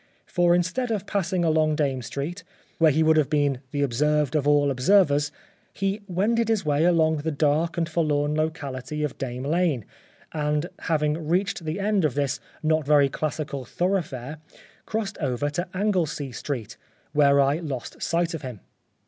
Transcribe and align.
For, 0.25 0.55
instead 0.55 0.89
of 0.89 1.05
passing 1.05 1.45
along 1.45 1.75
Dame 1.75 2.01
Street, 2.01 2.43
where 2.79 2.89
he 2.89 3.03
would 3.03 3.17
have 3.17 3.29
been" 3.29 3.59
the 3.71 3.83
observed 3.83 4.33
of 4.35 4.47
all 4.47 4.71
observers," 4.71 5.31
he 5.73 6.01
wended 6.07 6.47
his 6.49 6.65
way 6.65 6.85
along 6.85 7.17
the 7.17 7.29
dark 7.29 7.77
and 7.77 7.87
forlorn 7.87 8.33
locality 8.33 9.03
of 9.03 9.19
Dame 9.19 9.43
Lane, 9.43 9.85
and 10.31 10.65
having 10.79 11.27
reached 11.27 11.65
the 11.65 11.79
end 11.79 12.03
of 12.03 12.15
this 12.15 12.39
not 12.63 12.83
very 12.83 13.09
classical 13.09 13.63
thoroughfare, 13.63 14.39
crossed 14.87 15.19
over 15.19 15.51
to 15.51 15.67
Anglesea 15.71 16.31
Street, 16.31 16.77
where 17.13 17.39
I 17.39 17.57
lost 17.59 18.01
sight 18.01 18.33
of 18.33 18.41
him. 18.41 18.61